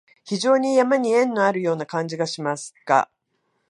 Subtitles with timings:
[0.25, 3.11] 非常に山に縁のあるような感じがしますが、